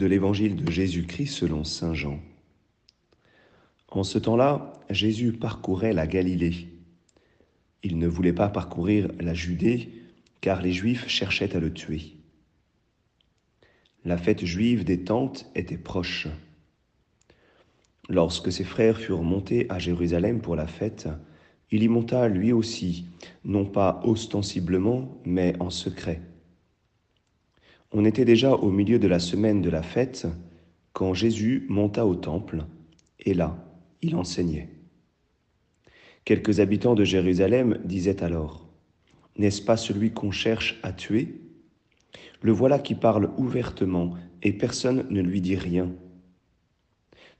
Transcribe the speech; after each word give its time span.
de 0.00 0.06
l'évangile 0.06 0.56
de 0.56 0.70
Jésus-Christ 0.70 1.34
selon 1.34 1.62
Saint 1.62 1.92
Jean. 1.92 2.18
En 3.90 4.02
ce 4.02 4.18
temps-là, 4.18 4.72
Jésus 4.88 5.32
parcourait 5.32 5.92
la 5.92 6.06
Galilée. 6.06 6.68
Il 7.82 7.98
ne 7.98 8.08
voulait 8.08 8.32
pas 8.32 8.48
parcourir 8.48 9.10
la 9.20 9.34
Judée, 9.34 9.90
car 10.40 10.62
les 10.62 10.72
Juifs 10.72 11.06
cherchaient 11.06 11.54
à 11.54 11.60
le 11.60 11.70
tuer. 11.70 12.14
La 14.06 14.16
fête 14.16 14.46
juive 14.46 14.84
des 14.84 15.04
tentes 15.04 15.50
était 15.54 15.76
proche. 15.76 16.28
Lorsque 18.08 18.50
ses 18.50 18.64
frères 18.64 18.98
furent 18.98 19.22
montés 19.22 19.66
à 19.68 19.78
Jérusalem 19.78 20.40
pour 20.40 20.56
la 20.56 20.66
fête, 20.66 21.08
il 21.70 21.82
y 21.82 21.88
monta 21.88 22.26
lui 22.26 22.52
aussi, 22.52 23.04
non 23.44 23.66
pas 23.66 24.00
ostensiblement, 24.04 25.20
mais 25.26 25.54
en 25.60 25.68
secret. 25.68 26.22
On 27.92 28.04
était 28.04 28.24
déjà 28.24 28.54
au 28.54 28.70
milieu 28.70 29.00
de 29.00 29.08
la 29.08 29.18
semaine 29.18 29.62
de 29.62 29.70
la 29.70 29.82
fête 29.82 30.26
quand 30.92 31.12
Jésus 31.12 31.66
monta 31.68 32.06
au 32.06 32.14
temple, 32.14 32.64
et 33.18 33.34
là, 33.34 33.56
il 34.02 34.14
enseignait. 34.14 34.68
Quelques 36.24 36.60
habitants 36.60 36.94
de 36.94 37.04
Jérusalem 37.04 37.78
disaient 37.84 38.22
alors, 38.22 38.68
N'est-ce 39.36 39.62
pas 39.62 39.76
celui 39.76 40.12
qu'on 40.12 40.30
cherche 40.30 40.78
à 40.82 40.92
tuer? 40.92 41.40
Le 42.42 42.52
voilà 42.52 42.78
qui 42.78 42.94
parle 42.94 43.32
ouvertement, 43.36 44.14
et 44.42 44.52
personne 44.52 45.06
ne 45.10 45.20
lui 45.20 45.40
dit 45.40 45.56
rien. 45.56 45.90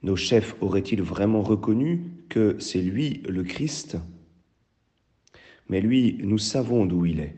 Nos 0.03 0.15
chefs 0.15 0.55
auraient-ils 0.61 1.01
vraiment 1.01 1.41
reconnu 1.41 2.11
que 2.27 2.57
c'est 2.59 2.81
lui 2.81 3.21
le 3.27 3.43
Christ? 3.43 3.97
Mais 5.69 5.79
lui, 5.79 6.19
nous 6.23 6.37
savons 6.39 6.85
d'où 6.85 7.05
il 7.05 7.21
est. 7.21 7.35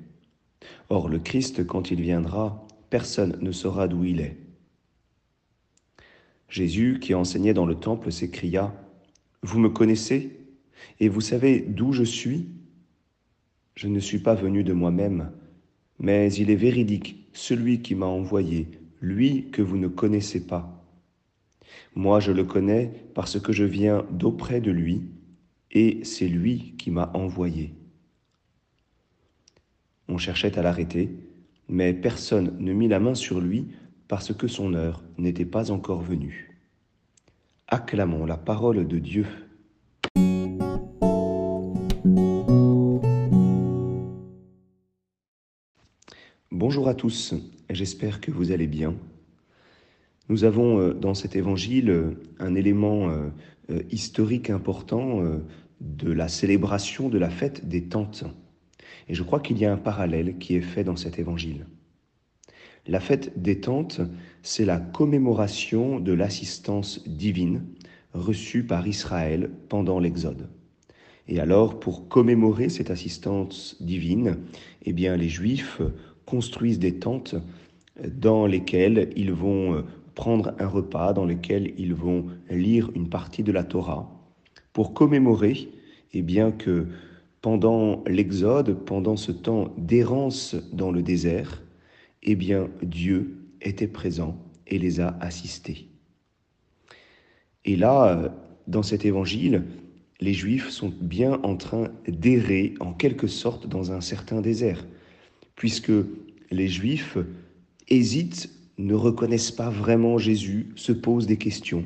Or, 0.89 1.09
le 1.09 1.19
Christ, 1.19 1.65
quand 1.65 1.91
il 1.91 2.01
viendra, 2.01 2.62
personne 2.93 3.39
ne 3.41 3.51
saura 3.51 3.87
d'où 3.87 4.03
il 4.03 4.21
est. 4.21 4.37
Jésus, 6.47 6.99
qui 7.01 7.15
enseignait 7.15 7.55
dans 7.55 7.65
le 7.65 7.73
temple, 7.73 8.11
s'écria, 8.11 8.71
Vous 9.41 9.57
me 9.57 9.69
connaissez 9.69 10.37
et 10.99 11.09
vous 11.09 11.19
savez 11.19 11.61
d'où 11.61 11.91
je 11.91 12.03
suis? 12.03 12.49
Je 13.73 13.87
ne 13.87 13.99
suis 13.99 14.19
pas 14.19 14.35
venu 14.35 14.63
de 14.63 14.73
moi-même, 14.73 15.31
mais 15.97 16.31
il 16.35 16.51
est 16.51 16.55
véridique, 16.55 17.27
celui 17.33 17.81
qui 17.81 17.95
m'a 17.95 18.05
envoyé, 18.05 18.69
lui 19.01 19.49
que 19.49 19.63
vous 19.63 19.77
ne 19.77 19.87
connaissez 19.87 20.45
pas. 20.45 20.85
Moi, 21.95 22.19
je 22.19 22.31
le 22.31 22.43
connais 22.43 22.91
parce 23.15 23.39
que 23.39 23.51
je 23.51 23.63
viens 23.63 24.05
d'auprès 24.11 24.61
de 24.61 24.69
lui, 24.69 25.01
et 25.71 26.03
c'est 26.03 26.27
lui 26.27 26.75
qui 26.77 26.91
m'a 26.91 27.09
envoyé. 27.15 27.73
On 30.07 30.19
cherchait 30.19 30.59
à 30.59 30.61
l'arrêter, 30.61 31.09
mais 31.69 31.93
personne 31.93 32.55
ne 32.59 32.73
mit 32.73 32.87
la 32.87 32.99
main 32.99 33.15
sur 33.15 33.39
lui 33.39 33.67
parce 34.07 34.33
que 34.33 34.47
son 34.47 34.73
heure 34.73 35.03
n'était 35.17 35.45
pas 35.45 35.71
encore 35.71 36.01
venue. 36.01 36.57
Acclamons 37.67 38.25
la 38.25 38.37
parole 38.37 38.87
de 38.87 38.99
Dieu. 38.99 39.25
Bonjour 46.51 46.87
à 46.87 46.93
tous, 46.93 47.33
j'espère 47.69 48.21
que 48.21 48.31
vous 48.31 48.51
allez 48.51 48.67
bien. 48.67 48.95
Nous 50.29 50.43
avons 50.43 50.79
euh, 50.79 50.93
dans 50.93 51.13
cet 51.13 51.35
évangile 51.35 51.89
euh, 51.89 52.11
un 52.39 52.55
élément 52.55 53.09
euh, 53.09 53.29
historique 53.89 54.49
important 54.49 55.21
de 55.81 56.11
la 56.11 56.27
célébration 56.27 57.09
de 57.09 57.17
la 57.17 57.29
fête 57.29 57.67
des 57.67 57.83
tentes. 57.83 58.23
Et 59.09 59.13
je 59.13 59.23
crois 59.23 59.39
qu'il 59.39 59.57
y 59.57 59.65
a 59.65 59.73
un 59.73 59.77
parallèle 59.77 60.37
qui 60.37 60.55
est 60.55 60.61
fait 60.61 60.83
dans 60.83 60.95
cet 60.95 61.19
évangile. 61.19 61.65
La 62.87 62.99
fête 62.99 63.41
des 63.41 63.61
tentes, 63.61 64.01
c'est 64.41 64.65
la 64.65 64.79
commémoration 64.79 65.99
de 65.99 66.11
l'assistance 66.11 67.07
divine 67.07 67.63
reçue 68.13 68.63
par 68.63 68.87
Israël 68.87 69.49
pendant 69.69 69.99
l'Exode. 69.99 70.49
Et 71.27 71.39
alors, 71.39 71.79
pour 71.79 72.09
commémorer 72.09 72.67
cette 72.67 72.91
assistance 72.91 73.77
divine, 73.79 74.37
eh 74.83 74.91
bien, 74.91 75.15
les 75.15 75.29
Juifs 75.29 75.81
construisent 76.25 76.79
des 76.79 76.99
tentes 76.99 77.35
dans 78.05 78.45
lesquelles 78.45 79.09
ils 79.15 79.31
vont 79.31 79.85
prendre 80.15 80.53
un 80.59 80.67
repas 80.67 81.13
dans 81.13 81.25
lequel 81.25 81.73
ils 81.77 81.93
vont 81.93 82.27
lire 82.49 82.91
une 82.95 83.09
partie 83.09 83.43
de 83.43 83.51
la 83.51 83.63
Torah 83.63 84.11
pour 84.73 84.93
commémorer 84.93 85.69
eh 86.13 86.21
bien, 86.21 86.51
que 86.51 86.87
pendant 87.43 88.05
l'Exode, 88.07 88.85
pendant 88.85 89.17
ce 89.17 89.33
temps 89.33 89.73
d'errance 89.77 90.55
dans 90.71 90.91
le 90.91 91.03
désert, 91.03 91.61
eh 92.23 92.35
bien, 92.35 92.69
Dieu 92.81 93.35
était 93.61 93.89
présent 93.89 94.37
et 94.65 94.79
les 94.79 95.01
a 95.01 95.17
assistés. 95.19 95.89
Et 97.65 97.75
là, 97.75 98.33
dans 98.67 98.81
cet 98.81 99.03
évangile, 99.03 99.65
les 100.21 100.33
Juifs 100.33 100.69
sont 100.69 100.93
bien 101.01 101.41
en 101.43 101.57
train 101.57 101.89
d'errer 102.07 102.75
en 102.79 102.93
quelque 102.93 103.27
sorte 103.27 103.67
dans 103.67 103.91
un 103.91 103.99
certain 103.99 104.39
désert, 104.39 104.87
puisque 105.57 105.91
les 106.49 106.69
Juifs 106.69 107.17
hésitent 107.89 108.51
ne 108.77 108.93
reconnaissent 108.93 109.51
pas 109.51 109.69
vraiment 109.69 110.17
Jésus, 110.17 110.69
se 110.77 110.93
posent 110.93 111.27
des 111.27 111.37
questions. 111.37 111.83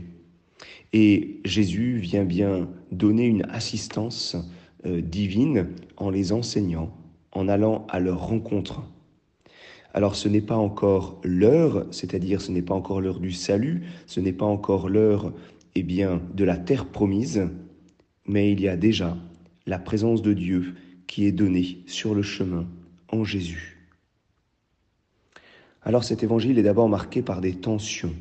Et 0.94 1.42
Jésus 1.46 1.98
vient 1.98 2.26
bien 2.26 2.70
donner 2.92 3.26
une 3.26 3.46
assistance 3.50 4.38
divine 4.88 5.68
en 5.98 6.10
les 6.10 6.32
enseignant, 6.32 6.96
en 7.32 7.48
allant 7.48 7.86
à 7.90 8.00
leur 8.00 8.28
rencontre. 8.28 8.84
Alors 9.94 10.16
ce 10.16 10.30
n'est 10.30 10.42
pas 10.42 10.58
encore 10.58 11.20
l'heure, 11.24 11.88
c'est-à-dire 11.92 12.42
ce 12.42 12.52
n'est 12.52 12.62
pas 12.62 12.76
encore 12.76 13.02
l'heure 13.02 13.20
du 13.20 13.32
salut, 13.32 13.84
ce 14.06 14.20
n'est 14.20 14.34
pas 14.34 14.46
encore 14.46 14.90
l'heure 14.90 15.34
eh 15.76 15.84
bien 15.84 16.22
de 16.34 16.44
la 16.44 16.58
terre 16.58 16.86
promise, 16.86 17.48
mais 18.26 18.52
il 18.52 18.62
y 18.62 18.68
a 18.68 18.78
déjà 18.78 19.18
la 19.66 19.80
présence 19.80 20.22
de 20.22 20.34
Dieu 20.34 20.76
qui 21.08 21.26
est 21.26 21.32
donnée 21.32 21.80
sur 21.88 22.14
le 22.14 22.22
chemin 22.22 22.68
en 23.10 23.24
Jésus. 23.24 23.78
Alors 25.82 26.04
cet 26.04 26.22
évangile 26.22 26.60
est 26.60 26.64
d'abord 26.64 26.90
marqué 26.90 27.22
par 27.22 27.42
des 27.42 27.56
tensions. 27.56 28.14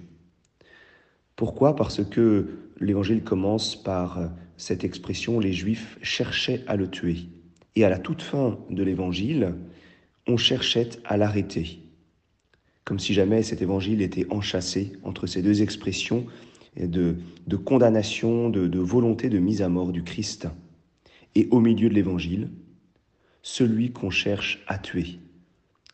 Pourquoi? 1.34 1.76
Parce 1.76 2.05
que 2.05 2.59
l'évangile 2.81 3.22
commence 3.22 3.76
par 3.76 4.31
cette 4.56 4.84
expression 4.84 5.41
les 5.41 5.53
Juifs 5.53 5.99
cherchaient 6.03 6.65
à 6.67 6.77
le 6.77 6.89
tuer. 6.91 7.28
Et 7.75 7.84
à 7.84 7.91
la 7.91 7.99
toute 7.99 8.22
fin 8.22 8.59
de 8.71 8.83
l'évangile, 8.83 9.55
on 10.27 10.37
cherchait 10.37 10.91
à 11.05 11.17
l'arrêter. 11.17 11.81
Comme 12.84 12.99
si 12.99 13.15
jamais 13.15 13.43
cet 13.43 13.62
évangile 13.62 14.00
était 14.03 14.27
enchâssé 14.31 14.93
entre 15.03 15.27
ces 15.27 15.43
deux 15.43 15.62
expressions 15.62 16.27
de, 16.77 17.17
condamnation, 17.65 18.49
de, 18.49 18.67
de 18.67 18.78
volonté 18.78 19.28
de 19.28 19.39
mise 19.39 19.62
à 19.62 19.69
mort 19.69 19.93
du 19.93 20.03
Christ. 20.03 20.49
Et 21.34 21.49
au 21.50 21.61
milieu 21.61 21.88
de 21.88 21.94
l'évangile, 21.94 22.49
celui 23.43 23.93
qu'on 23.93 24.11
cherche 24.11 24.65
à 24.67 24.78
tuer. 24.78 25.19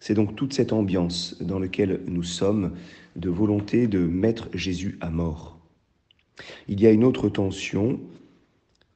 C'est 0.00 0.14
donc 0.14 0.34
toute 0.34 0.52
cette 0.52 0.72
ambiance 0.72 1.36
dans 1.40 1.58
laquelle 1.58 2.00
nous 2.06 2.22
sommes 2.22 2.72
de 3.14 3.28
volonté 3.28 3.86
de 3.86 4.00
mettre 4.00 4.48
Jésus 4.52 4.98
à 5.00 5.10
mort. 5.10 5.60
Il 6.66 6.80
y 6.80 6.86
a 6.86 6.90
une 6.90 7.04
autre 7.04 7.28
tension, 7.28 8.00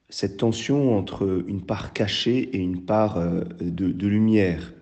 cette 0.09 0.37
tension 0.37 0.97
entre 0.97 1.43
une 1.47 1.61
part 1.61 1.93
cachée 1.93 2.39
et 2.55 2.57
une 2.57 2.81
part 2.81 3.17
euh, 3.17 3.43
de, 3.59 4.07
lumière. 4.07 4.73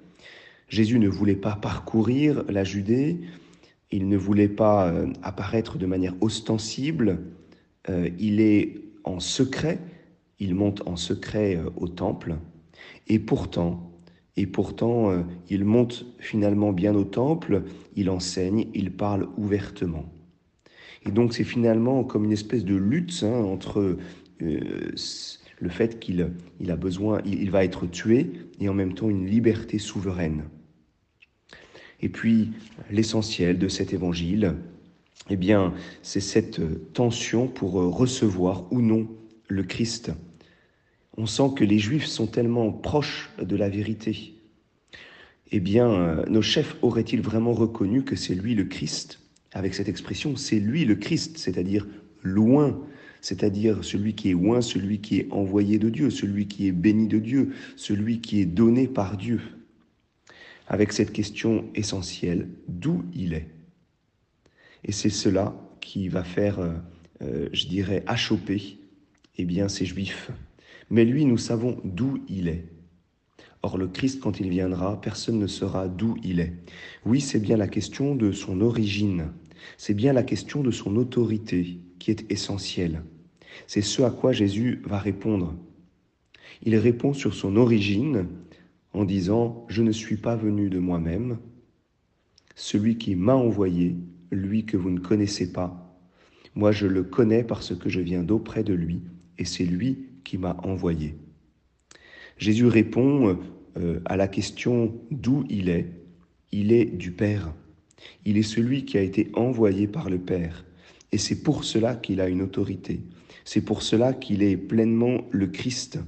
Jésus 0.70 1.00
ne 1.00 1.10
voulait 1.10 1.36
pas 1.36 1.56
parcourir 1.56 2.44
la 2.50 2.64
Judée, 2.64 3.22
il 3.92 4.08
ne 4.08 4.18
voulait 4.18 4.50
pas 4.50 4.88
euh, 4.88 5.08
apparaître 5.24 5.78
de 5.78 5.86
manière 5.86 6.16
ostensible, 6.22 7.20
euh, 7.90 8.10
il 8.20 8.40
est 8.40 8.82
en 9.04 9.20
secret, 9.20 9.80
il 10.40 10.54
monte 10.54 10.88
en 10.88 10.96
secret 10.96 11.60
au 11.78 11.88
temple, 11.88 12.36
et 13.08 13.20
pourtant, 13.20 13.92
et 14.36 14.48
pourtant, 14.48 15.24
il 15.50 15.64
monte 15.64 16.06
finalement 16.20 16.74
bien 16.74 16.94
au 16.94 17.06
temple, 17.06 17.64
il 17.96 18.10
enseigne, 18.10 18.68
il 18.74 18.92
parle 18.92 19.30
ouvertement. 19.38 20.12
Et 21.06 21.12
donc 21.12 21.34
c'est 21.34 21.46
finalement 21.46 22.04
comme 22.04 22.26
une 22.26 22.34
espèce 22.34 22.66
de 22.66 22.76
lutte 22.76 23.24
hein, 23.24 23.44
entre 23.44 23.98
euh, 24.42 24.92
le 25.60 25.70
fait 25.70 26.00
qu'il 26.00 26.32
il 26.60 26.72
a 26.72 26.76
besoin, 26.76 27.22
il, 27.26 27.50
va 27.52 27.64
être 27.64 27.86
tué, 27.88 28.32
et 28.60 28.70
en 28.70 28.74
même 28.74 28.94
temps 28.94 29.10
une 29.10 29.28
liberté 29.28 29.80
souveraine. 29.80 30.44
Et 32.02 32.10
puis 32.10 32.52
l'essentiel 32.92 33.58
de 33.58 33.68
cet 33.68 33.94
évangile, 33.94 34.56
eh 35.30 35.38
bien, 35.38 35.74
c'est 36.02 36.20
cette 36.20 36.62
tension 36.94 37.48
pour 37.48 37.74
recevoir 37.74 38.72
ou 38.72 38.82
non 38.82 39.08
le 39.48 39.64
Christ 39.64 40.12
on 41.18 41.26
sent 41.26 41.52
que 41.56 41.64
les 41.64 41.80
Juifs 41.80 42.06
sont 42.06 42.28
tellement 42.28 42.72
proches 42.72 43.30
de 43.42 43.56
la 43.56 43.70
vérité. 43.70 44.34
Eh 45.52 45.60
bien, 45.60 45.90
euh, 45.90 46.26
nos 46.28 46.42
chefs 46.42 46.76
auraient-ils 46.82 47.22
vraiment 47.22 47.54
reconnu 47.54 48.04
que 48.04 48.16
c'est 48.16 48.36
lui 48.36 48.56
le 48.56 48.66
Christ? 48.66 49.20
Avec 49.54 49.74
cette 49.74 49.88
expression, 49.88 50.36
c'est 50.36 50.60
lui 50.60 50.84
le 50.84 50.96
Christ, 50.96 51.38
c'est-à-dire 51.38 51.88
loin, 52.22 52.82
c'est-à-dire 53.26 53.84
celui 53.84 54.14
qui 54.14 54.30
est 54.30 54.34
loin, 54.34 54.62
celui 54.62 55.02
qui 55.02 55.18
est 55.18 55.28
envoyé 55.32 55.80
de 55.80 55.90
Dieu, 55.90 56.12
celui 56.12 56.46
qui 56.46 56.68
est 56.68 56.72
béni 56.72 57.08
de 57.08 57.18
Dieu, 57.18 57.56
celui 57.76 58.22
qui 58.22 58.40
est 58.40 58.46
donné 58.46 58.88
par 58.88 59.18
Dieu. 59.18 59.42
Avec 60.68 60.94
cette 60.94 61.12
question 61.12 61.66
essentielle, 61.74 62.50
d'où 62.68 63.04
il 63.16 63.34
est 63.34 63.48
Et 64.84 64.92
c'est 64.92 65.10
cela 65.10 65.56
qui 65.82 66.08
va 66.08 66.24
faire, 66.24 66.60
euh, 66.60 66.74
euh, 67.24 67.50
je 67.52 67.66
dirais, 67.66 68.04
achoper 68.06 68.78
eh 69.40 69.46
bien, 69.46 69.70
ces 69.70 69.88
Juifs. 69.88 70.30
Mais 70.92 71.04
lui, 71.04 71.26
nous 71.26 71.40
savons 71.40 71.82
d'où 71.84 72.24
il 72.30 72.48
est. 72.48 72.66
Or, 73.64 73.80
le 73.80 73.88
Christ, 73.88 74.20
quand 74.20 74.40
il 74.40 74.50
viendra, 74.50 75.02
personne 75.02 75.40
ne 75.40 75.48
saura 75.48 75.88
d'où 75.88 76.16
il 76.24 76.40
est. 76.40 76.54
Oui, 77.08 77.22
c'est 77.22 77.40
bien 77.40 77.58
la 77.58 77.68
question 77.68 78.14
de 78.14 78.32
son 78.32 78.62
origine, 78.62 79.32
c'est 79.78 79.96
bien 79.96 80.14
la 80.14 80.22
question 80.22 80.62
de 80.62 80.70
son 80.70 80.96
autorité 80.96 81.80
qui 81.98 82.12
est 82.12 82.32
essentielle. 82.32 83.02
C'est 83.68 83.82
ce 83.82 84.02
à 84.02 84.12
quoi 84.12 84.32
Jésus 84.32 84.82
va 84.86 85.00
répondre. 85.00 85.56
Il 86.64 86.76
répond 86.78 87.14
sur 87.14 87.34
son 87.34 87.56
origine 87.56 88.28
en 88.94 89.06
disant⁇ 89.06 89.66
Je 89.74 89.82
ne 89.82 89.92
suis 89.92 90.18
pas 90.18 90.36
venu 90.36 90.70
de 90.70 90.80
moi-même, 90.80 91.38
celui 92.56 92.98
qui 92.98 93.16
m'a 93.16 93.36
envoyé, 93.36 93.96
lui 94.32 94.66
que 94.66 94.78
vous 94.78 94.90
ne 94.90 95.00
connaissez 95.00 95.52
pas, 95.52 95.86
moi 96.56 96.72
je 96.72 96.88
le 96.88 97.04
connais 97.04 97.44
parce 97.44 97.76
que 97.76 97.90
je 97.90 98.00
viens 98.00 98.24
d'auprès 98.24 98.64
de 98.64 98.74
lui, 98.74 99.02
et 99.38 99.46
c'est 99.46 99.66
lui 99.66 100.08
qui 100.24 100.38
m'a 100.38 100.58
envoyé. 100.64 101.16
Jésus 102.38 102.68
répond 102.68 103.38
euh, 103.78 104.00
à 104.06 104.18
la 104.18 104.28
question 104.28 104.94
d'où 105.12 105.46
il 105.50 105.70
est. 105.70 105.92
Il 106.52 106.72
est 106.72 106.86
du 106.86 107.12
Père. 107.12 107.54
Il 108.26 108.38
est 108.38 108.44
celui 108.44 108.86
qui 108.86 108.98
a 108.98 109.02
été 109.02 109.30
envoyé 109.34 109.88
par 109.88 110.10
le 110.10 110.18
Père. 110.18 110.66
Et 111.12 111.18
c'est 111.18 111.44
pour 111.44 111.64
cela 111.64 111.96
qu'il 111.96 112.22
a 112.22 112.30
une 112.30 112.42
autorité. 112.42 113.02
C'est 113.46 113.62
pour 113.62 113.84
cela 113.84 114.14
qu'il 114.14 114.44
est 114.44 114.58
pleinement 114.58 115.22
le 115.32 115.48
Christ. 115.48 116.00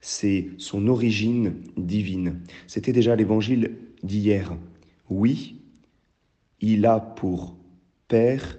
C'est 0.00 0.48
son 0.56 0.88
origine 0.88 1.54
divine. 1.76 2.40
C'était 2.66 2.92
déjà 2.92 3.14
l'évangile 3.14 3.76
d'hier. 4.02 4.56
Oui, 5.10 5.60
il 6.60 6.86
a 6.86 6.98
pour 6.98 7.56
Père 8.08 8.58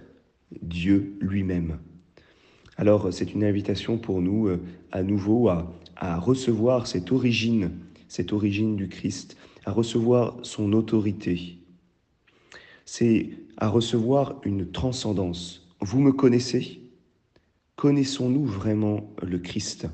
Dieu 0.61 1.17
lui-même. 1.19 1.79
Alors 2.77 3.11
c'est 3.11 3.33
une 3.33 3.43
invitation 3.43 3.97
pour 3.97 4.21
nous 4.21 4.47
euh, 4.47 4.61
à 4.91 5.01
nouveau 5.01 5.49
à, 5.49 5.73
à 5.95 6.19
recevoir 6.19 6.85
cette 6.85 7.11
origine, 7.11 7.71
cette 8.07 8.31
origine 8.31 8.75
du 8.75 8.87
Christ, 8.87 9.35
à 9.65 9.71
recevoir 9.71 10.37
son 10.43 10.71
autorité. 10.73 11.57
C'est 12.85 13.31
à 13.57 13.67
recevoir 13.67 14.39
une 14.45 14.71
transcendance. 14.71 15.67
Vous 15.81 15.99
me 15.99 16.11
connaissez? 16.11 16.86
Connaissons-nous 17.77 18.43
vraiment 18.43 19.07
le 19.21 19.37
Christ? 19.37 19.87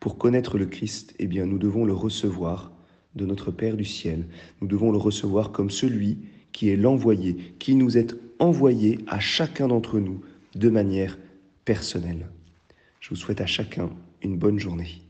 Pour 0.00 0.16
connaître 0.16 0.56
le 0.56 0.64
Christ, 0.64 1.14
eh 1.18 1.26
bien, 1.26 1.44
nous 1.44 1.58
devons 1.58 1.84
le 1.84 1.92
recevoir 1.92 2.72
de 3.14 3.26
notre 3.26 3.50
Père 3.50 3.76
du 3.76 3.84
ciel. 3.84 4.26
Nous 4.62 4.66
devons 4.66 4.90
le 4.90 4.96
recevoir 4.96 5.52
comme 5.52 5.68
celui 5.68 6.16
qui 6.52 6.70
est 6.70 6.76
l'envoyé, 6.76 7.36
qui 7.58 7.74
nous 7.74 7.98
est 7.98 8.16
envoyé 8.38 9.00
à 9.06 9.20
chacun 9.20 9.68
d'entre 9.68 10.00
nous 10.00 10.22
de 10.54 10.70
manière 10.70 11.18
personnelle. 11.66 12.26
Je 13.00 13.10
vous 13.10 13.16
souhaite 13.16 13.42
à 13.42 13.46
chacun 13.46 13.90
une 14.22 14.38
bonne 14.38 14.58
journée. 14.58 15.05